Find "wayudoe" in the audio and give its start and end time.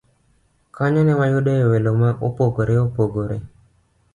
1.19-1.63